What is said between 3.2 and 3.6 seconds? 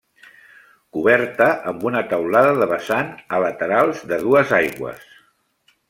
a